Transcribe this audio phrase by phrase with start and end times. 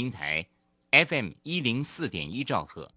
[0.00, 0.46] 平台
[0.92, 2.90] FM 一零四点一兆赫，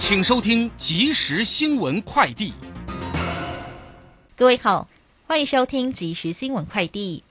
[0.00, 2.52] 请收听即时新闻快递。
[4.34, 4.88] 各位好，
[5.28, 7.22] 欢迎收听即时新闻快递。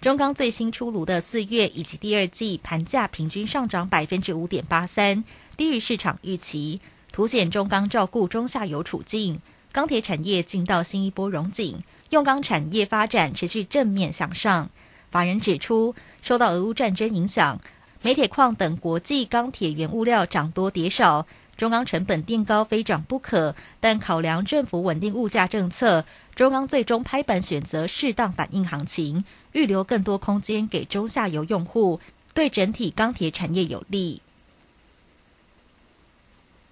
[0.00, 5.22] 中钢最新出炉的四月以及第二季盘价平均上涨百分之五点八三，
[5.56, 6.80] 低于市场预期，
[7.12, 9.40] 凸显中钢照顾中下游处境，
[9.70, 14.68] 钢铁产业进到新一波荣景，用钢产业发展持续正面向上。
[15.12, 17.60] 法人指出，受到俄乌战争影响。
[18.04, 21.26] 煤铁矿等国际钢铁原物料涨多跌少，
[21.56, 23.56] 中钢成本垫高非涨不可。
[23.80, 26.04] 但考量政府稳定物价政策，
[26.34, 31.98] 中钢最终拍板选择适当反应行情，预留更多空间给中下游用户，
[32.34, 34.20] 对整体钢铁产业有利。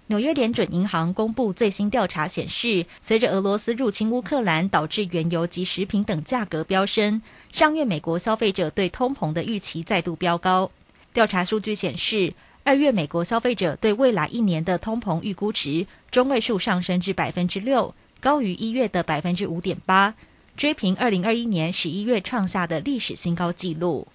[0.05, 10.69] 纽约联准银行公布最新调查显示，随着俄罗斯入侵乌克兰，导致原油及食品等价格飙升，上月美国消费者对通膨的预期再度飙高。
[11.13, 20.15] 调查数据显示，二月美国消费者对未来一年的通膨预估值中位数上升至百分之六，高于一月的百分之五点八，
[20.57, 24.07] 追平二零二一年十一月创下的历史新高纪录。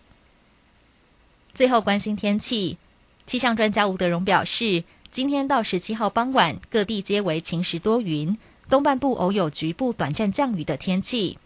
[1.55, 2.79] 最后关心天气，
[3.27, 8.37] 气象专家吴德荣表示，今天到十七号傍晚，各地皆为晴时多云，
[8.69, 11.39] 东半部偶有局部短暂降雨的天气。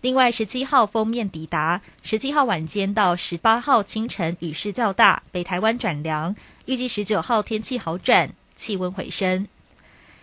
[0.00, 6.36] 另外，十七号封面抵达，十七号晚间到十八号清晨雨势较大，北台湾转凉。
[6.66, 9.48] 预计十九号天气好转，气温回升。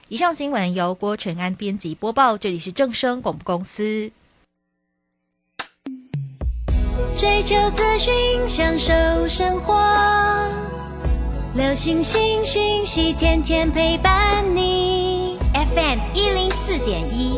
[0.07, 4.11] 以上新闻由郭纯安编辑播报，这里是正声广播公司。
[7.17, 8.13] 追求资讯，
[8.47, 8.93] 享受
[9.27, 9.75] 生活，
[11.53, 15.37] 流星星讯息，天天陪伴你。
[15.53, 17.37] FM 一零四点一。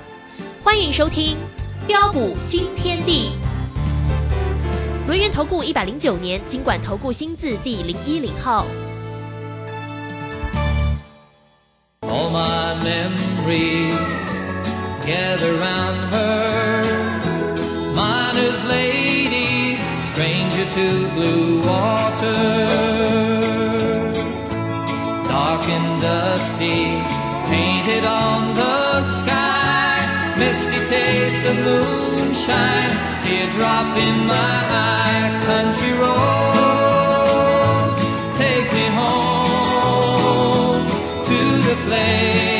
[0.63, 1.35] 欢迎收听
[1.87, 3.31] 《标股新天地》。
[5.07, 8.67] 轮源投顾一百零九年经管投顾新字第零一零号。
[12.01, 13.97] All my memories
[15.03, 16.83] gather round her,
[17.95, 19.77] miner's lady,
[20.13, 22.69] stranger to blue water,
[25.27, 27.01] dark and dusty,
[27.49, 29.30] painted on the sky.
[30.91, 32.93] Taste of moonshine,
[33.23, 34.57] teardrop in my
[34.89, 37.95] eye, country road,
[38.35, 40.83] take me home
[41.29, 42.50] to the place.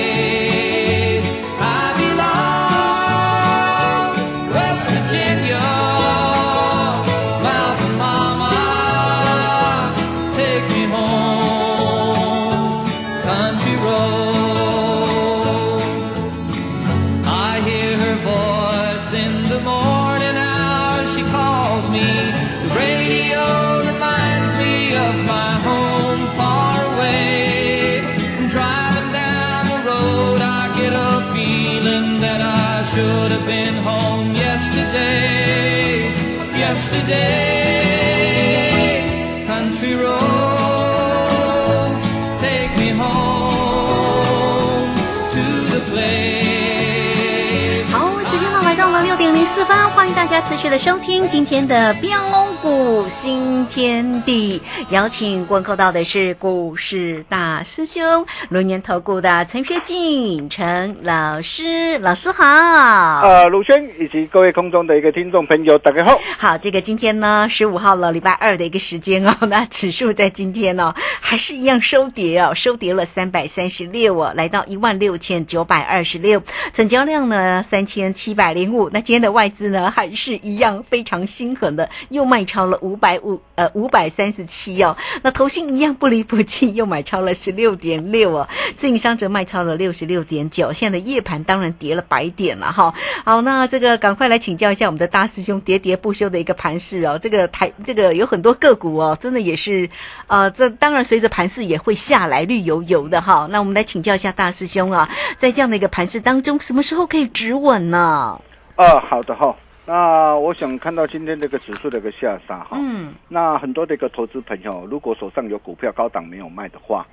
[50.22, 54.62] 大家持续的收听今天的标股新天地。
[54.92, 62.44] 邀请问候到的是股市大师兄龙年投顾的陈学进陈老师，老师好。
[62.44, 66.20] 呃，鲁轩以及各位空中的一个听众朋友，大家好。
[66.38, 69.36] 好，这个今天呢，十五号了，礼拜二的一个时间哦。
[69.48, 76.42] 那指数在今天呢，还是一样收跌哦，收跌了三百三十六哦，来到一万六千九百二十六，
[76.74, 78.88] 成交量呢三千七百零五。
[78.92, 84.98] 那今天的外资呢，还是一样非常心狠的，又卖超了五百五呃五百三十七哦。
[85.22, 88.50] 那投信一样不离不弃，又买超了十六点六哦。
[88.76, 90.74] 自营商则卖超了六十六点九。
[90.74, 92.94] 现在夜盘当然跌了百点了哈。
[93.24, 97.18] 好，那这个赶快来请教一下我们的大师兄，喋喋不休的一个盘势哦。
[97.22, 99.90] 这个台这个有很多个股哦，真的也是
[100.28, 103.48] 呃，这当然随着盘势也会下来绿油油的哈。
[103.50, 108.40] 那我们来请教一下大师兄啊，在这样的一个盘势当中，什么时候可以止稳呢？
[108.76, 109.56] 啊，好的哈。
[109.86, 117.06] 那我想看到今天这个指数的一个下杀哈，嗯，那很多的一个投资朋友，如果手上有股票高档没有卖的话，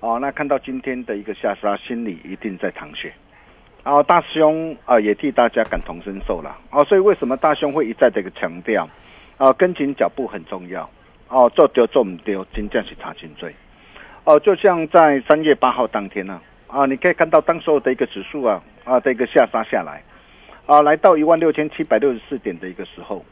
[0.00, 3.12] 哦，那看到今天的一个下杀，心里一定在淌血。
[3.82, 8.88] 啊，大师兄啊，也替大家感同身受了哦，所以为什么大兄会一再的一个强调？
[9.36, 10.88] 啊，跟紧脚步很重要。
[11.28, 13.52] 哦，做丢做唔丢，真正是查清罪
[14.24, 20.02] 哦，就像在三月八号当天呢啊，你可以看到当时候的一个指数啊啊的一个下杀下来
[20.66, 23.24] 啊，来到一万六千七百六十四点的一个时候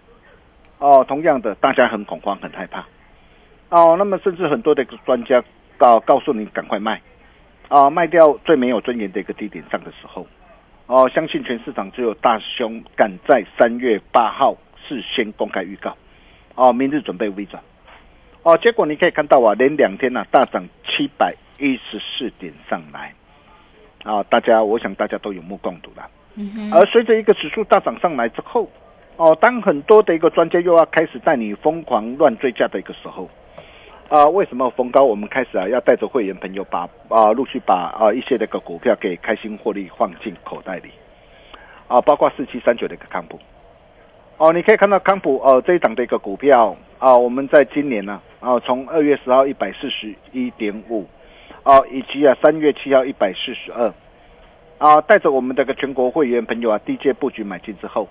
[0.79, 2.87] 哦，同样的大家很恐慌很害怕
[3.71, 5.43] 哦，那么甚至很多的专家
[5.79, 7.01] 告告诉你赶快卖
[7.69, 10.27] 啊，卖掉最没有尊严的一个低点上的时候。
[10.87, 14.55] 哦，相信全市场只有大兄敢在三月八号
[14.87, 15.97] 事先公开预告，
[16.55, 17.63] 哦，明日准备微转，
[18.43, 23.15] 哦，结果你可以看到啊，连两天呢大涨七百一十四点上来，
[24.03, 26.11] 啊，大家我想大家都有目共睹了。
[26.73, 28.69] 而随着一个指数大涨上来之后，
[29.17, 33.29] 哦，当很多的一个专家又要开始带你疯狂乱追价的一个时候。
[34.09, 40.91] 啊，为什么逢高我们开始啊要带着会员朋友把啊陆续把啊一些那个股票给开心获利放进口袋里，
[41.89, 43.39] 啊，包括四七三九的一个康普，
[44.37, 51.07] 哦，你可以看到康普哦这一档的一个股票啊，我们在今年呢啊从二月十号一百四十一点五，
[51.63, 53.91] 啊以及啊三月七号一百四十二，
[54.83, 58.09] 啊带着我们这个全国会员朋友啊低阶布局买进之后，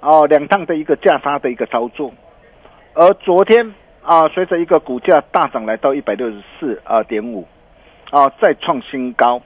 [0.00, 2.12] 哦两趟的一个价差的一个操作，
[2.94, 3.72] 而昨天。
[4.00, 7.46] 啊，随着一个股价大涨来到一百六十四啊点五，
[8.10, 9.42] 啊再创新高，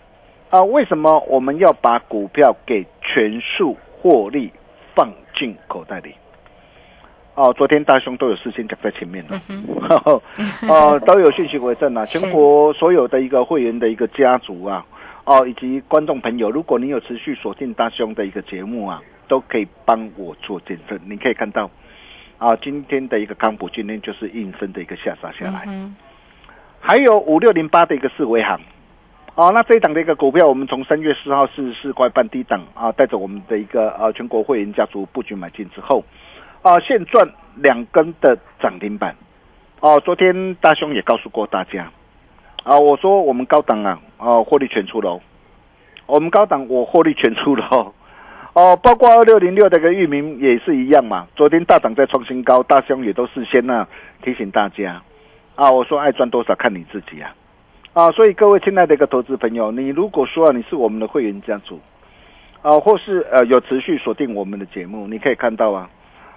[0.50, 4.52] 啊为什么我们要把股票给全数获利
[4.94, 6.14] 放进口袋里？
[7.34, 9.42] 哦，昨天大兄都有事先讲在前面了，
[10.68, 14.86] 哦 都有信息为证啊，全国所有的一个会员的一个家族啊，
[15.24, 21.70] 哦以及观众朋友，如果你有持续锁定大兄的一个节目啊，都可以帮我做见证，你可以看到。
[22.38, 25.64] 啊，今天的一个康普，今天就是应声的一个下杀下来，
[26.80, 28.60] 还有五六零八的一个四维行，
[29.36, 36.04] 哦，那这一档的一个股票，我们从三月四号四十四块半低档啊，带着我们的一个呃全国会员家族布局买进之后，
[36.62, 39.14] 啊，现赚两根的涨停板，
[39.78, 41.92] 哦，昨天大兄也告诉过大家，
[42.64, 45.20] 啊，我说我们高档啊，哦，获利全出喽，
[46.06, 47.92] 我们高档我获利全出喽。
[48.54, 51.26] 哦，包括二六零六的个域名也是一样嘛。
[51.34, 53.88] 昨天大涨在创新高，大兄也都事先呢
[54.22, 55.02] 提醒大家
[55.54, 55.70] 啊。
[55.70, 57.34] 我说爱赚多少看你自己啊
[57.94, 58.10] 啊！
[58.10, 61.80] 所以各位亲爱的一个投资朋友，你如果说你是我们的会员家族
[62.60, 65.88] 啊，或是呃有持续锁定我们的节目，你可以看到啊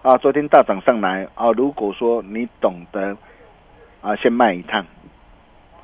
[0.01, 3.17] 啊，昨天大涨上来啊，如果说你懂得
[4.01, 4.85] 啊先卖一趟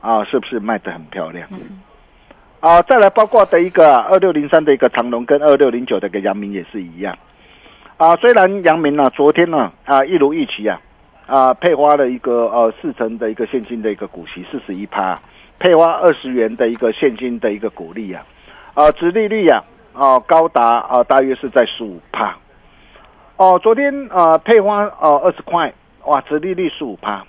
[0.02, 1.48] 啊，是不是卖得很漂亮？
[2.60, 7.18] 啊，再来包括的一个二六零三的一个长龙跟二六零九的一个阳明也是一样，
[7.98, 10.80] 啊，虽然阳明呢昨天呢啊一如预期啊，
[11.26, 15.18] 啊配发了一个呃四成的一个现金的一个股息四十一趴，
[15.58, 18.24] 配发二十元的一个现金的一个股利啊，
[18.76, 22.38] 啊，殖利率啊啊高达啊大约是在十五趴，
[23.38, 25.74] 哦，昨天啊配发呃二十块，
[26.06, 27.26] 哇，殖利率十五趴。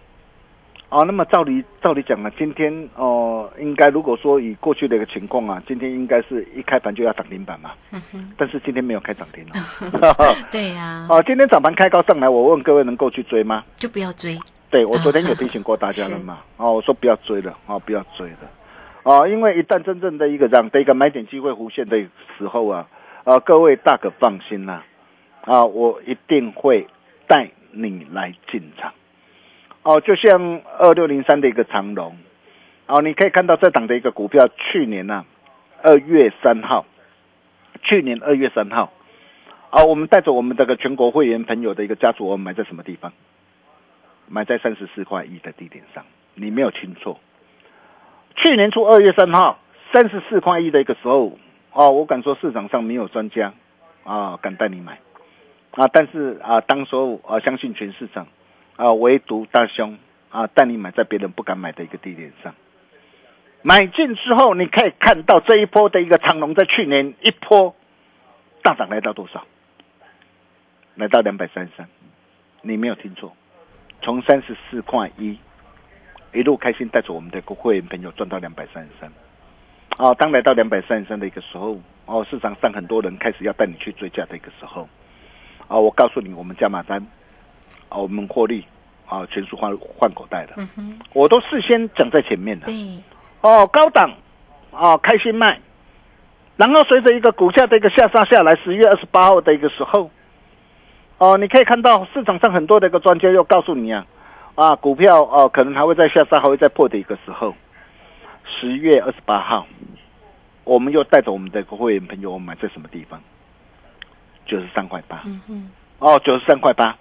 [0.93, 7.71] 啊，那么照理照理讲呢，今天哦，应该如果说以过去的一个情况啊，今天应该是一开盘就要涨停板嘛。
[7.93, 8.31] 嗯哼。
[8.37, 10.37] 但是今天没有开涨停了。
[10.53, 11.07] 对呀。
[11.09, 13.65] 哦，今天早盘开高上来，我问各位能够去追吗？
[13.77, 14.39] 就不要追。
[14.69, 16.41] 对，我昨天有提醒过大家了嘛。
[16.59, 18.37] 哦，我说不要追了，哦，不要追了。
[19.05, 21.99] 哦，因为一旦真正的一个这样的一个买点机会弧现的
[22.37, 22.87] 时候啊，
[23.25, 24.85] 呃，各位大可放心啦，
[25.47, 26.87] 啊，我一定会
[27.27, 28.93] 带你来进场。
[29.83, 32.17] 哦，就像二六零三的一个长龙，
[32.87, 35.25] 哦，你可以看到这档的一个股票，去年呢
[35.83, 36.87] 二月三号，
[37.83, 38.93] 去年二月三号，
[39.71, 43.13] 啊，我们带着我们这个全国会员朋友的一个家族，我们买在什么地方？
[44.29, 47.19] 买在三十四块一的低点上，你没有听错。
[48.37, 49.59] 去年初二月三号，
[49.93, 51.37] 三十四块一的一个时候，
[51.73, 53.53] 哦，我敢说市场上没有专家
[54.05, 55.01] 啊敢带你买，
[55.73, 58.29] 啊，但是啊，当时候啊，相信全市场。
[58.83, 59.97] 啊，唯独大兄
[60.31, 62.53] 啊，带你买在别人不敢买的一个地点上，
[63.63, 67.77] 买进之后，你可以看到这一波的一个长龙，在去年一波
[68.61, 69.47] 大涨来到多少？
[70.97, 71.87] 来到两百三十三，
[72.63, 73.33] 你没有听错，
[74.03, 75.39] 从三十四块一
[76.33, 79.13] 一路开心带着我们的会员朋友赚到两百三十三。
[79.97, 84.89] 哦，当来到两百三十三的一个时候，哦，市场上很多人开始要带你去追价的一个时候，
[85.69, 87.01] 啊、我告诉你，我们加码单，
[87.89, 88.67] 啊、我们获利，
[89.13, 90.55] 啊、全数换换口袋的，
[91.13, 92.65] 我都事先讲在前面的。
[92.65, 92.75] 对，
[93.43, 94.11] 哦，高档，
[94.71, 95.61] 哦，开心卖，
[96.57, 100.11] 然后随着一个股价的一个下杀下来，十月二十八号的一个时候，
[101.19, 104.07] 哦，你可以看到市场上很多的一个专家又告诉你啊，
[104.55, 107.55] 啊，股票哦可能还会再下杀，还会再破的一个时候，
[108.47, 109.67] 十月二十八号，
[110.65, 113.21] 我们又带着我们的一个会员朋友，我们买在什么地方？
[114.47, 115.21] 九十三块八。
[115.27, 116.97] 嗯哼，哦，九十三块八，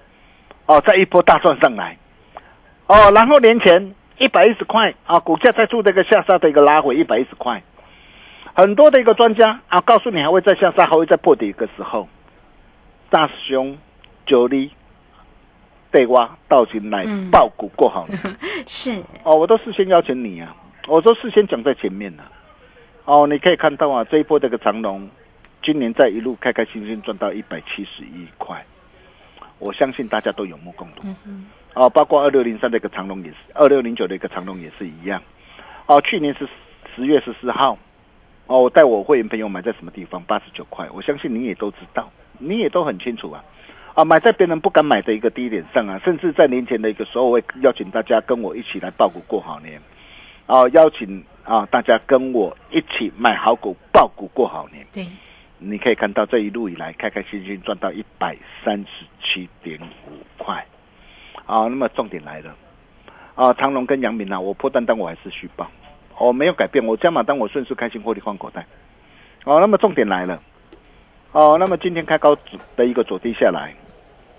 [0.66, 1.98] 哦，再一波大赚上来，
[2.92, 7.64] 哦，然后年前一百一十块啊，股价再做这个下杀的一个拉回一百一十块，
[8.54, 12.10] 很多的一个专家啊，告诉你还会再下杀，还会再破的一个时候，
[13.10, 13.78] 大师兄
[14.26, 14.72] 九力
[15.90, 17.32] 对挖到进来嗯。
[17.32, 18.20] 爆股过好年。
[18.68, 20.54] 是，哦，我都事先邀请你啊，
[20.90, 22.30] 我都事先讲在前面了、
[23.06, 25.10] 哦，你可以看到啊，这一波这个长龙，
[25.64, 28.62] 今年在一路开开心心赚到一百七十一块，
[29.60, 31.04] 我相信大家都有目共睹。
[31.74, 35.22] 哦，包括二六零三的一个长龙也是，二六零九的一个长龙也是一样。
[35.86, 36.48] 哦，去年是
[36.96, 37.78] 十月十四号，
[38.48, 40.22] 哦，我带我会员朋友买在什么地方？
[40.24, 43.44] 八十九块，我相信你也都知道，你也都很清楚啊。
[43.94, 49.82] 啊，买在别人不敢买的一个低点上啊，甚至在年前的一个时候，我会邀请大家跟我一起来报股过好年。
[50.48, 54.86] 啊，邀请啊大家跟我一起买好股、报股过好年。
[54.94, 55.06] 对，
[55.58, 58.36] 你可以看到这一路以来，开开心心赚到一百
[58.66, 60.11] 三十七点五块。
[61.52, 62.56] 啊，那么重点来了，
[63.36, 65.70] 啊，长隆跟阳明啊，我破单单我还是续报，
[66.18, 68.66] 我、没有改变，我加码单我顺势开心获利换口袋。
[69.44, 70.42] 哦，那么重点来了，
[71.34, 72.38] 哦，那么今天开高
[72.78, 73.74] 的一个走低下来，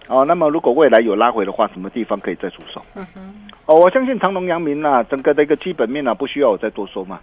[0.08, 2.82] 哦，那么如果未来有拉回的话，什么地方可以再出手？
[2.94, 3.20] 嗯哼，
[3.66, 7.20] 哦，我相信长隆、阳明啊，整个的一个基本面啊，不需要我再多说嘛。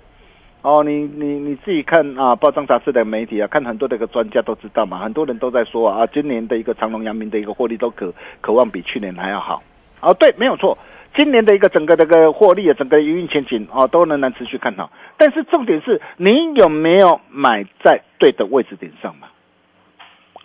[0.62, 9.64] 哦，你你你自己看啊，报章杂志的媒体啊，看很多的一个专家都知道嘛，很多人都在说啊，今年的一个长隆、阳明的一个获利都可渴望比去年还要好。
[10.02, 10.78] 哦，对，没有错，
[11.16, 14.90] 今年的一个整个的一个获利啊，整个营运前景哦，都仍然持续看好。
[15.18, 19.28] 但是重点是你有没有买在对的位置点上嘛？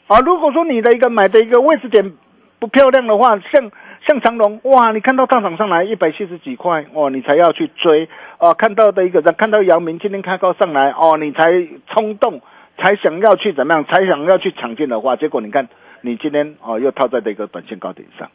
[0.06, 2.12] 啊，如果说你的一个买的一个位置点
[2.58, 3.70] 不漂亮的话，像
[4.06, 8.08] 像长隆哇，你看到大涨上来一百七十几块哦，你才要去追
[8.38, 12.42] 哦、看到的一个人看到姚明今天开高上来哦，你才冲动，
[12.76, 15.68] 才想要去怎么样，才想要去抢进的话，结果你看
[16.02, 18.28] 你今天哦又套在这个短线高点上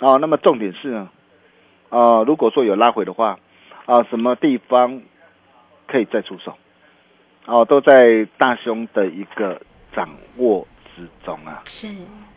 [0.00, 1.08] 哦，那么重点是呢，
[1.88, 3.38] 呃，如果说有拉回的话
[3.86, 5.00] 啊、什么地方
[5.86, 6.54] 可以再出手
[7.46, 9.60] 哦，都在大兄的一个
[9.94, 11.62] 掌握之中啊。
[11.66, 11.86] 是，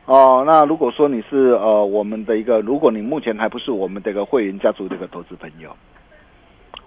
[0.06, 5.76] 哦，那如果说你是呃我们的一个，如果你目前还不是我们的一个会员家族的一个投资朋友，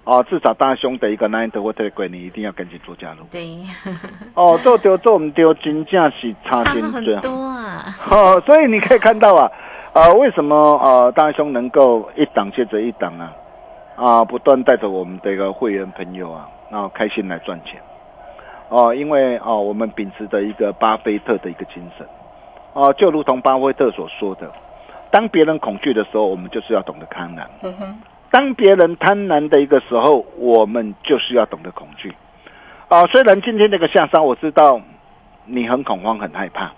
[0.05, 3.27] 哦，至少大兄的一个 Nine 或 Telegram 你一定要赶紧做加入。
[3.33, 3.59] 对，
[4.35, 6.71] 哦，做丢做唔丢，真正是差差。
[6.75, 9.51] 很多啊，哦，所以你可以看到啊，
[9.95, 13.33] 呃，为什么呃大兄能够一档接着一档啊，
[13.97, 17.81] 啊，不断带着我们的一个会员朋友啊，然后开心来赚钱。
[18.71, 22.07] 哦，因为哦，我们秉持的一个巴菲特的一个精神，
[22.73, 24.51] 哦，就如同巴菲特所说的，
[25.11, 32.15] 当别人恐惧的时候，我们就是要懂得贪婪；嗯，当别人贪婪的一个时候，我们就是要懂得恐惧。
[32.89, 34.81] 啊，虽然今天这个下山，我知道
[35.45, 36.73] 你很恐慌、很害怕，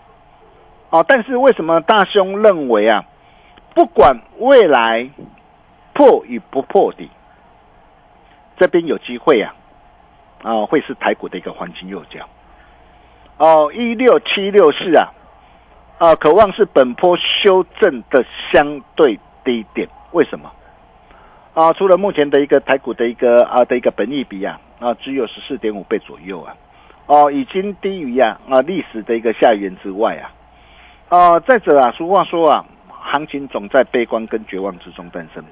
[0.94, 3.04] 哦，但是为什么大兄认为啊，
[3.74, 5.10] 不管未来
[5.92, 7.10] 破与不破底，
[8.56, 9.52] 这边有机会啊，
[10.44, 12.28] 啊，会是台股的一个黄金右脚。
[13.38, 15.10] 哦，一六七六四啊，
[15.98, 19.88] 啊，渴望是本波修正的相对低点。
[20.12, 20.48] 为什么？
[21.54, 26.54] 啊，除了目前的一个台股的一个啊的一个本益比啊啊只有十四点五倍左右啊，
[27.06, 30.30] 哦，已经低于啊啊历史的一个下缘之外啊，
[31.14, 35.44] 啊，再者啊，俗话说啊，行情总在悲观跟绝望之中诞生，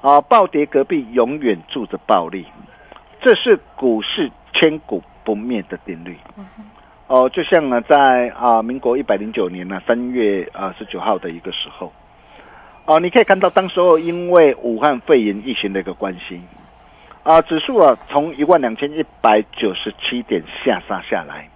[0.00, 2.44] 啊，暴跌隔壁永远住着暴利，
[3.22, 6.18] 这是股市千古不灭的定律。
[7.06, 11.92] 哦，就像呢，在啊民国一百零九年呢三月啊十九号的一个时候，
[12.86, 16.40] 哦，你可以看到当时候因为武汉肺炎疫情的一个关系，
[17.22, 21.48] 啊，指数啊从一万两千一百九十七点下杀下来，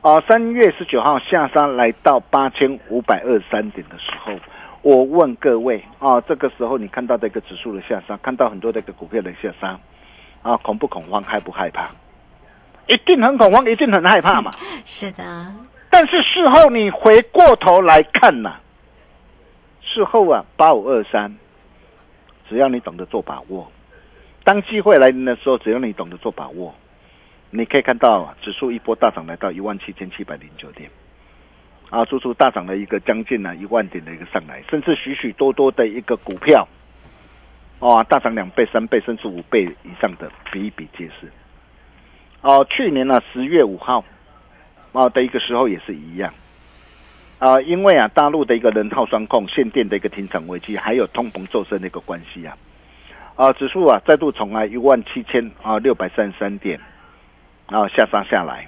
[0.00, 4.32] 啊，三月十九号下杀来到八千五百二十三点的时候，
[4.82, 9.78] 我问各位啊，这个时候你看到这个指数的下杀，看到很多这个股票的下杀，
[10.42, 11.90] 啊，恐不恐慌，害不害怕？
[12.86, 14.52] 一定很恐慌，一定很害怕嘛。
[14.84, 15.52] 是的，
[15.90, 18.54] 但是事后你回过头来看呐、
[19.82, 21.36] 事后啊，八五二三，
[22.48, 23.70] 只要你懂得做把握，
[24.44, 26.72] 当机会来临的时候，只要你懂得做把握，
[27.50, 30.90] 你可以看到指数一波大涨来到一万七千七百零九点，
[31.90, 36.68] 啊，足足大涨了一个将近呢一万点的一个上来，甚至许许多多的一个股票，
[37.78, 41.32] 啊，大涨两倍、三倍甚至五倍以上的比比皆是。
[42.42, 44.04] 哦，去年呢十月五号，
[44.92, 46.32] 啊的一个时候也是一样。
[47.38, 52.58] 啊，因为啊，大陆的一个人号双控、限电的一个停产危机，还有通膨骤升的一个关系啊，
[53.36, 56.80] 啊，指数啊再度重来一万七千啊六百三十三点，
[57.70, 58.66] 然后下杀下来，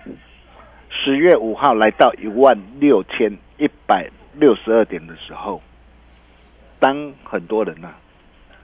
[0.91, 5.63] 十月五号来到一万六千一百六十二点的时候，
[6.79, 7.91] 当很多人呢、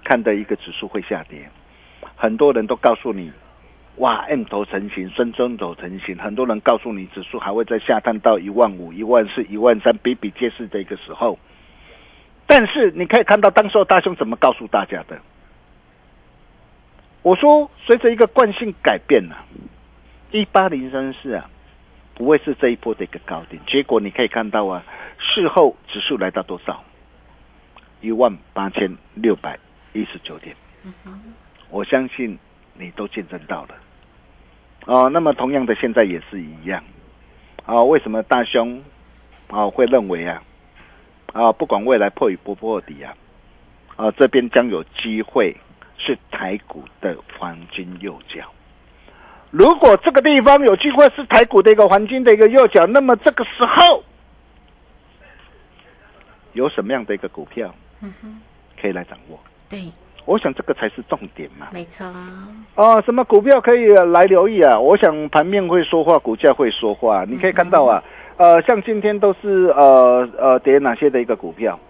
[0.04, 1.48] 看到一个指数会下跌，
[2.16, 3.32] 很多人都告诉你。
[3.96, 11.38] 哇，M 头成型，孙中头成型，很多人告诉你指数还会再下探到一万五、一万四、一万三，比比皆是的一个时候。
[12.46, 15.18] 但是你可以看到，当时大兄怎么告诉大家的？
[17.22, 19.34] 我说，随着一个惯性改变呢、
[20.32, 21.48] 一八零三四啊，
[22.14, 23.60] 不会是这一波的一个高点。
[23.66, 24.84] 结果你可以看到啊，
[25.18, 26.82] 事后指数来到多少？
[28.00, 29.58] 一万八千六百
[29.92, 30.54] 一十九点。
[31.70, 32.38] 我相信
[32.74, 33.74] 你都见证到了。
[34.84, 36.82] 哦，那么同样的，现在也是一样。
[37.64, 38.82] 啊，为什么大兄
[39.48, 40.42] 啊会认为啊
[41.32, 43.16] 啊不管未来破与不破底啊
[43.96, 45.56] 啊这边将有机会
[45.98, 48.52] 是台股的黄金右脚。
[49.56, 54.02] 如果这个地方有机会是台股的一个黄金的一个右脚，那么这个时候
[56.52, 58.38] 有什么样的一个股票嗯哼，
[58.78, 59.40] 可以来掌握？
[59.70, 59.90] 对，
[60.26, 61.68] 我想这个才是重点嘛。
[61.72, 64.78] 没错啊，哦，什么股票可以来留意啊？
[64.78, 67.24] 我想盘面会说话，股价会说话。
[67.24, 68.04] 你可以看到啊，
[68.36, 71.80] 呃，像今天都是呃呃跌哪些的一个股票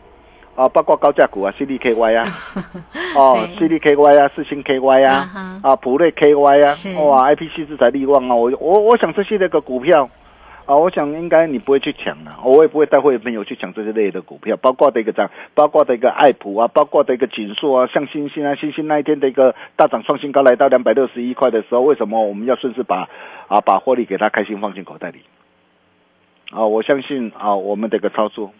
[0.56, 2.26] 啊，包括高价股啊，CDKY 啊，
[3.14, 10.08] 哦，CDKY 啊，四星 KY 啊啊，啊，普瑞 KY 啊，哇，IPC 制裁利旺啊，我我我想这些的一个股票。
[10.64, 23.08] 啊，我想应该你不会去抢啊，我也不会带会员朋友去抢这些类的股票，包括的一个涨，包括的一个爱普啊，包括的一个锦硕啊，像星星啊，星星那一天的一个大涨创新高来到两百六十一块的时候，为什么我们要顺势把
[23.46, 25.20] 啊把获利给它开心放进口袋里？
[26.50, 28.50] 啊，我相信啊我们的一个操作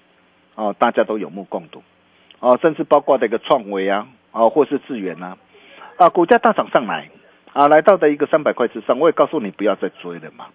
[0.57, 1.83] 哦大家都有目共睹。
[2.41, 5.39] 哦，甚至包括的一个创维啊啊或是智源啊。
[5.97, 7.09] 啊股价大涨上来
[7.55, 10.47] 啊来到的一个三百块之上，我也告诉你不要再追了嘛。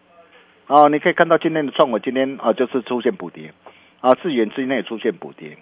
[0.68, 3.52] 啊，你可以看到今天的创维今天啊就是出现补跌，
[4.00, 5.58] 啊智远之内也出现补跌，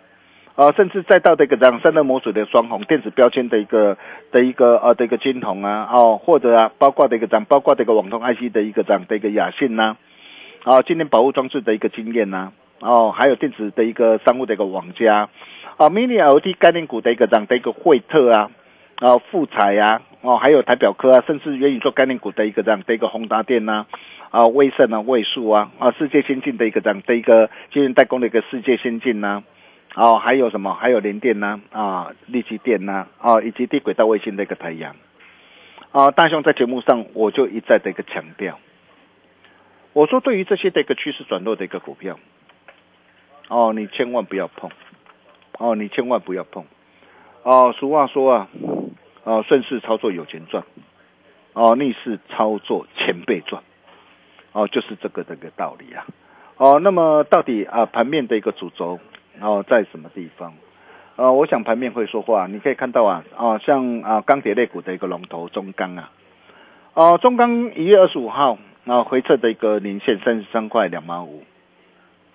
[0.55, 3.97] 啊甚至再到这个涨三的模组的双红电子标签的一个
[4.31, 9.95] 的一个呃的一个金红啊，哦或者啊包括的一个涨，包括这个网通 IC 的一个涨的一个雅信呐、
[10.65, 15.29] 啊，今天保护装置的一个经验呐、哦还有电子的一个商务的一个网家，
[15.77, 18.51] 啊 mini LT 概念股的一个这样的一个惠特啊。
[19.01, 23.85] 啊，富彩呀、哦，还有台表科啊，甚至元宇做概念股的一个这样的一个宏达电呐、
[24.29, 29.41] 啊，威盛啊，位数啊，啊，世界先进的一个这样的一个晶圆代工的一个世界先进呐、
[29.95, 30.73] 哦，还有什么？
[30.73, 34.93] 还有联电呐、啊，力积电呐、啊，以及低轨道卫星的一个太阳。
[35.93, 38.59] 啊，大雄在节目上我就一再的一个强调，
[39.93, 42.19] 我说对于这些的一个趋势转弱的一个股票，
[43.49, 44.69] 哦，你千万不要碰，
[45.57, 46.63] 哦，你千万不要碰。
[47.41, 48.47] 哦，俗话说啊，
[49.23, 50.63] 哦，顺势操作有钱赚，
[51.53, 53.63] 哦，逆势操作千倍赚，
[54.51, 56.05] 哦，就是这个这个道理啊。
[56.57, 58.99] 哦，那么到底啊盘面的一个主轴
[59.41, 60.53] 哦在什么地方？
[61.15, 66.11] 呃，我想盘面会说话，你可以看到啊，哦，像啊钢铁类股的一个龙头中钢啊，
[66.93, 71.43] 哦，中钢一月二十五号啊回撤的一个年线三十三块两毛五。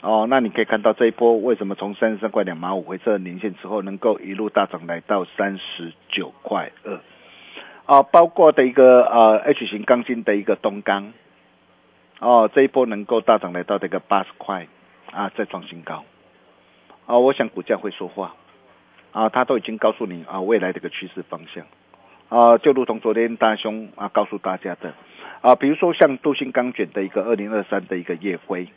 [0.05, 7.01] 哦，那你可以看到这一波为什么从三十三块两毛五回撤年线之后，能够一路大涨来到三十九块二，
[7.87, 11.15] 啊，包括的一个呃 H 型钢筋的一个东钢，
[12.21, 14.67] 哦，这一波能够大涨来到这个八十块，
[15.11, 16.05] 啊，再创新高，
[17.07, 18.35] 啊，我想股价会说话，
[19.13, 21.65] 啊，它都已经告诉你啊未来的一个趋势方向，
[22.29, 24.93] 啊，就如同昨天大兄啊告诉大家的，
[25.41, 28.69] 啊，比如说像镀锌钢卷的一个二零二三的一个夜辉。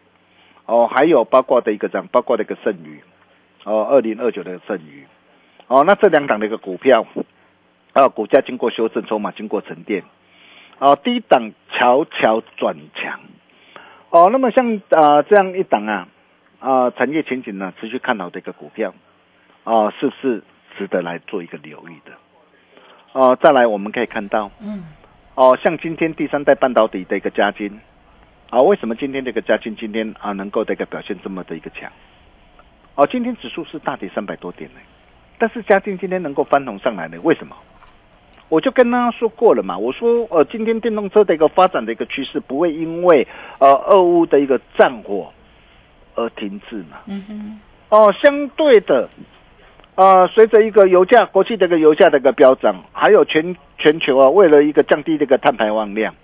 [0.67, 3.01] 哦，还有包括的一个涨，包括的一个剩余，
[3.63, 5.07] 哦，二零二九的剩余，
[5.67, 7.07] 哦，那这两档的一个股票，
[7.93, 10.03] 啊，股价经过修正，筹码经过沉淀，
[10.79, 13.21] 哦，低档悄悄转强，
[14.09, 16.07] 哦，那么像啊、这样一档啊，
[16.59, 18.93] 啊、产业前景呢持续看好的一个股票，
[19.63, 20.43] 啊、是不是
[20.77, 22.11] 值得来做一个留意的？
[23.13, 24.83] 哦、再来我们可以看到，嗯，
[25.35, 27.79] 哦，像今天第三代半导体的一个加金。
[28.49, 31.91] 啊，为什么今天这个嘉金今天啊能够这个表现这么的一个强？
[32.95, 34.79] 哦，今天指数是大跌三百多点呢，
[35.37, 37.55] 但是嘉定今天能够翻红上来呢，为什么？
[38.49, 43.27] 我就跟大家说过了嘛，我说呃，今天电动车的一个发展的一个趋势不会因为
[43.59, 45.33] 呃俄乌的一个战火
[46.15, 46.99] 而停滞嘛。
[47.07, 49.09] 嗯哼，哦，相对的，
[49.95, 56.15] 呃，随着一个油价国际的一个油价的一个飙涨，还有全全球啊，为了一个降低这个碳排放量，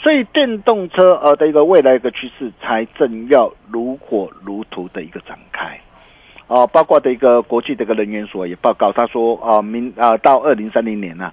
[0.00, 5.78] 所以电动车呃的一个未来一个趋势才正要如火如荼的一个展开。
[6.46, 11.30] 啊、包括的一个国际的一个能源所也报告，他说啊、明啊、到二零三零年呢、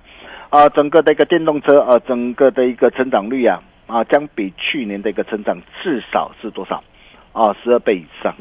[0.50, 6.84] 啊，整个的一个电动车呃，整个的一个成长率啊啊，将比去年的一个成长至少是多少
[7.32, 7.56] 啊？
[7.64, 8.36] 十二倍以上。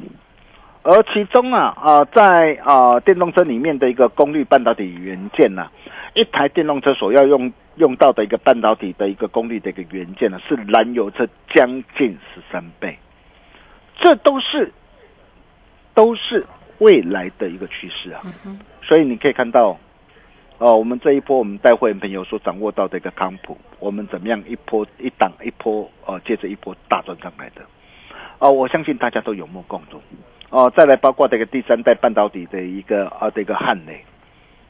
[0.82, 5.70] 而其中啊啊，在啊电动车里面的一个功率半导体元件呢、
[6.14, 12.96] 一台电动车所要用用到的一个半导体的一个功率的一个元件呢，是燃油车将近十三倍，
[14.00, 14.72] 这都是
[15.94, 16.46] 都是
[16.78, 18.22] 未来的一个趋势啊。
[18.82, 19.76] 所以你可以看到，
[20.58, 27.62] 哦，我们这一波我们带会员朋友所掌握到的一个康普，我们怎么样一波一档一波，呃，接着一波大赚上来的，
[28.38, 30.00] 哦，我相信大家都有目共睹。
[30.50, 34.04] 哦，再来包括这个第三代半导体的一个啊这个汉磊，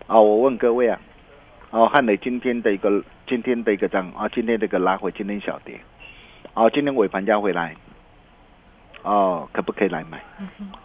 [0.07, 0.99] 啊，我问各位啊，
[1.75, 5.75] 哦，汉磊今天的一个今天的一个涨啊，今天这个拉回，今天小跌，
[6.55, 7.75] 哦，今天尾盘加回来，
[9.03, 10.23] 哦，可不可以来买？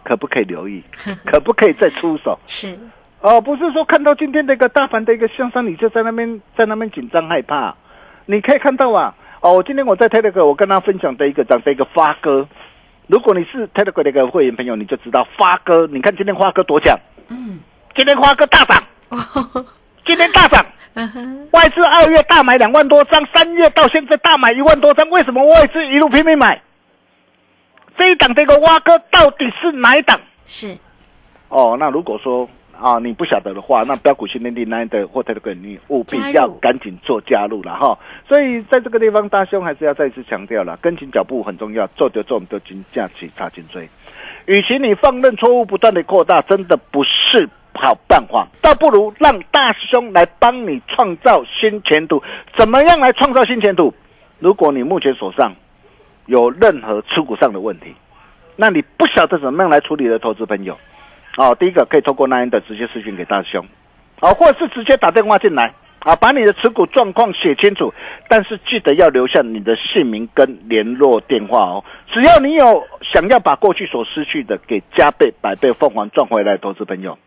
[0.02, 0.82] 可不可以留意？
[1.24, 2.36] 可不可以再出手？
[2.48, 2.76] 是，
[3.20, 7.72] 哦，不是说看到今天的一个大盘的一个向上，你就在那边在那边紧张害怕。
[8.26, 12.48] 你可以看到啊，哦，今天我在 Telegram 我跟他分享的一个涨的一个发哥，
[13.06, 16.98] 如果你是 Telegram 的一个会员朋友，你就知道发哥，你看今天发哥多强，
[17.28, 17.60] 嗯，
[17.94, 18.82] 今天发哥大涨，
[20.04, 20.66] 今天大涨，
[21.14, 26.60] 嗯，外资二月大买两万多张，三月到现在大买一万多张，为什么外资一路拼命买？
[27.96, 30.18] 这一档这个蛙哥到底是哪一档？
[30.46, 30.76] 是，
[31.48, 32.48] 哦，那如果说
[32.80, 37.98] 啊你不晓得的话，那标股训练地那的或 Telegram 你务必要赶紧做加入了哈。
[38.26, 43.88] 所以在这个地方，大兄还是要再次强调了，跟紧脚步很重要，做就做，我们就紧架起大金追。
[44.46, 52.22] 与其你放任错误不断的扩大，真的不是好办法，倒不如让大师兄来帮你创造新前途。
[52.56, 53.94] 怎么样来创造新前途？
[54.38, 55.54] 如果你目前手上
[56.26, 57.94] 有任何持股上的问题，
[58.56, 60.76] 那你不晓得怎么样来处理的投资朋友，
[61.36, 63.66] 哦，第一个可以透过那样的直接私讯给大师兄，
[64.20, 67.92] 啊、或者是直接打电话进来，啊，把你的持股状况写清楚，
[68.28, 71.84] 但是记得要留下你的姓名跟联络电话哦。
[72.12, 77.18] 只要你有想要把过去所失去的给加倍、百倍、凤凰赚回来投资朋友，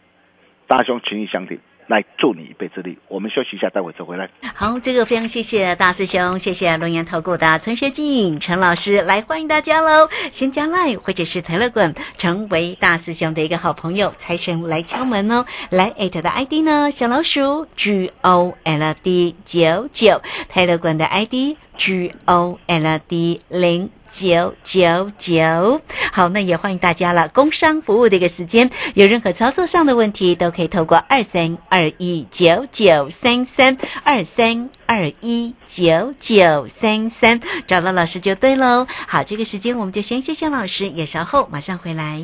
[0.68, 2.98] 大师兄情谊相挺，来助你一臂之力。
[3.08, 4.30] 我们休息一下，待会再回来。
[4.56, 10.10] 好，这个非常谢谢大师兄，谢谢龙岩投顾的陈学进陈老师来欢迎大家喽！
[10.32, 15.46] 先加 line 或者是 Telegram 成为大师兄的一个好朋友，财神来敲门哦！
[15.70, 20.22] 来艾特的 ID 呢，小老鼠 G O L D 九九
[20.52, 23.90] ，Telegram 的 ID G O L D 零。
[24.14, 27.28] 九九九，好，那也欢迎大家了。
[27.30, 38.86] 工商服务的一个时间，有任何操作上的问题，都可以透过二三二一九九三三二三二一九九三三找到老师就对喽。
[39.08, 42.24] 好，这个时间我们就先谢谢老师，也稍后马上回来。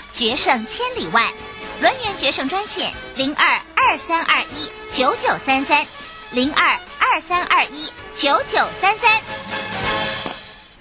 [0.13, 1.31] 决胜千里外。
[1.81, 5.83] 轮源决胜专线零二二三二一九九三三
[6.31, 9.60] 零二二三二一九九三三。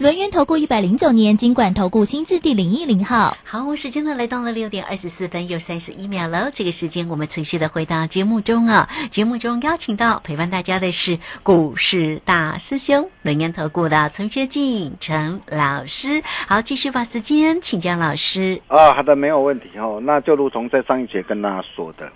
[0.01, 3.37] 轮源投顾一百零九年金管投顾新字第零一零号。
[3.45, 6.49] 好，时间呢来到了六点二十四分又三十一秒了。
[6.51, 16.23] 这个时间我们持续的回到节目中啊，节目中邀请到陪伴大家的是股市大师兄轮源投顾的陈学进陈老师。
[16.49, 18.63] 好，继续把时间请教老师。
[18.69, 20.01] 啊，好的，没有问题哦。
[20.03, 22.11] 那就如同在上一节跟大家说的，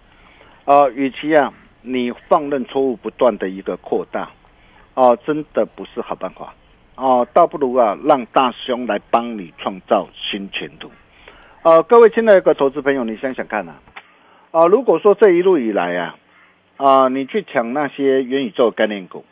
[0.64, 4.30] 呃，与其啊你放任错误不断的一个扩大，
[4.94, 6.54] 哦，真的不是好办法。
[6.96, 10.90] 哦，倒不如啊，让大兄来帮你创造新前途。
[11.62, 13.72] 呃，各位亲爱的投资朋友，你想想看呐、
[14.52, 16.16] 啊，啊，如果说这一路以来啊，
[16.76, 19.24] 啊，你去抢那些元宇宙概念股，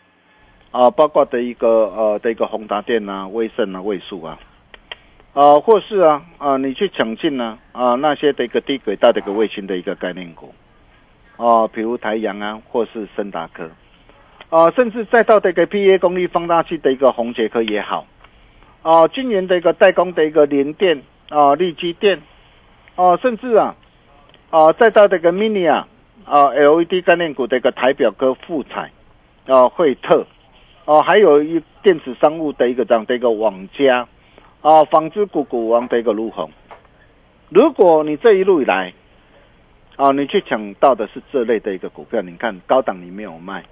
[0.73, 4.41] 啊，包括的一个呃的一个宏达电啊、威盛啊、位数啊，
[5.33, 10.53] 啊，或是啊啊，你去抢进呢啊那些的一个低轨道的一个卫星的一个概念股，
[11.37, 13.71] 啊，比如台阳啊，或是森达科。
[14.53, 18.05] 啊，甚至再到这个 PA 功率放大器的一个红杰克也好，
[18.83, 22.21] 啊，今年的一个代工的一个联电啊、力基电，
[22.95, 23.75] 啊，甚至啊，
[24.51, 25.89] 啊，再到这个 mini 啊，
[26.27, 28.91] 啊 LED 概念股的一个台表哥富彩，
[29.47, 30.27] 啊，惠特，
[30.85, 34.07] 啊，还有一电子商务的一个这样的一个网家，
[34.61, 36.51] 啊，纺织股股王的一个陆红，
[37.49, 38.93] 如果你这一路以来，
[39.97, 43.65] 啊，你去抢到的是这类的一个股票，你看高档你没有卖。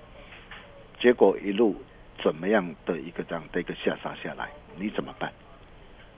[1.01, 1.75] 结果一路
[2.23, 5.33] 怎么样的一个这样的一个下杀下来，你怎么办？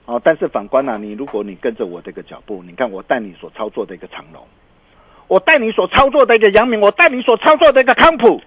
[0.05, 4.45] 哦，但是反观呢、啊，你如果你跟着我这个脚步，你看我带你所操作的一个长龙，
[5.29, 8.41] 我带你所操作的一个阳明，我带你所操作的一个康普，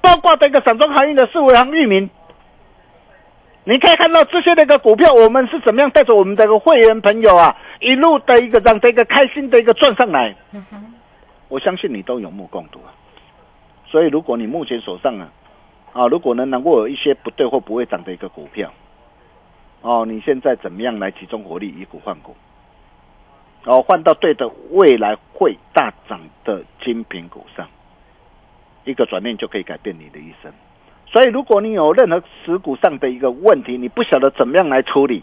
[0.00, 2.08] 包括这个散装航运的四维航域名，
[3.64, 10.34] 你可以看到这些的一个股票，我们是怎么样带着我们的一个会员朋友啊，一路的一个让这个开心的一个赚上来。
[11.48, 12.88] 我相信你都有目共睹啊。
[13.90, 15.32] 所以，如果你目前手上啊，
[15.94, 18.70] 啊，如果呢能够有一些不对或不会涨的一个股票，
[19.80, 22.36] 哦，你现在怎么样来集中火力以股换股，
[23.64, 27.66] 哦，换到对的未来会大涨的精品股上，
[28.84, 30.52] 一个转念就可以改变你的一生。
[31.06, 35.22] 所以，如果你有任何持股上的一个问题，你不晓得怎么样来处理，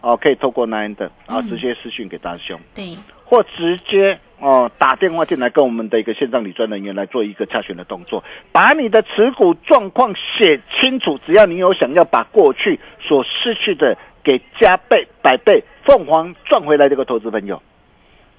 [0.00, 2.96] 哦，可以透过 Nine 的啊，直接私讯给大兄，对，
[3.30, 4.18] 或直接。
[4.42, 11.20] 哦，打电话进来跟我们的一个线上理专人员来做一个洽询的动作，把你的持股状况写清楚。
[11.26, 17.60] 只要你有想要把过去所失去的给加倍、百倍、凤凰赚回来，这个投资朋友，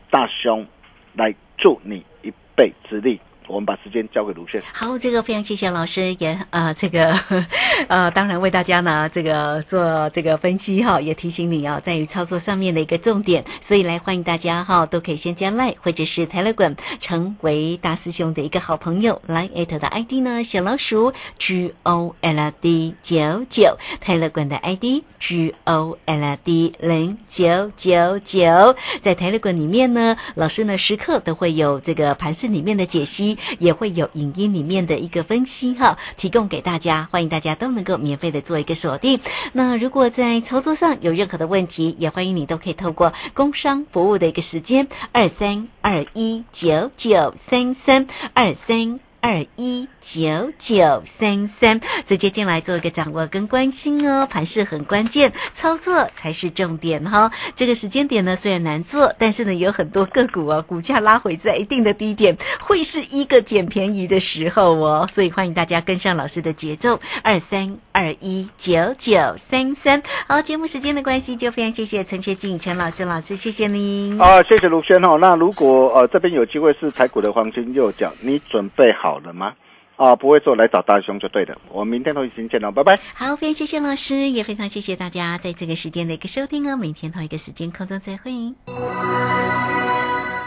[0.10, 0.66] 大兄
[1.14, 3.20] 来助你一臂之力。
[3.48, 4.62] 我们把时间交给卢轩。
[4.72, 7.20] 好，这个非常谢谢老师，也呃，这个
[7.90, 19.22] 呃，当然为大家呢这个做这个分析哈，也提醒你啊，在于操作上面的一个重点，所以来欢迎大家哈，都可以先加赖或者是 Telegram 成为大师兄的一个好朋友。
[19.26, 29.54] 来艾特的 ID 呢，小老鼠 G O L D 九九，Telegram 的 ID G O L D 零九九九，在 Telegram
[29.54, 33.31] 里面呢，老师呢时刻都会有这个盘市里面的解析。
[33.60, 39.20] 也会有影音里面的一个分析哈，提供给大家，欢迎大家都能够免费的做一个锁定。
[39.54, 49.11] 那如果在操作上有任何的问题，也欢迎你都可以透过工商服务的一个时间二三二一九九三三二三。
[49.22, 65.08] 二一九九三三，直接进来做一个掌握跟关心哦，盘势很关键，操作才是重点哈、这个时间点呢虽然难做，但是呢有很多个股哦，股价拉回在一定的低点，会是一个捡便宜的时候哦。
[65.14, 70.02] 所以欢迎大家跟上老师的节奏，二三二一九九三三。
[70.28, 74.20] 好，节目时间的关系，就非常谢谢陈学静陈老师老师，谢谢您。
[74.20, 75.20] 啊，谢谢卢轩哦。
[75.20, 79.54] 那如果呃这边有机会是台股的黄金右脚，你准备好了吗？
[79.98, 81.56] 啊，不会做来找大雄就对了。
[81.72, 83.00] 我们明天同一时间见喽，拜拜。
[83.14, 86.76] 好，非常谢谢老师，也非常谢谢大家在这个时间的一个收听哦。
[86.76, 88.32] 明天同一个时间空中再会。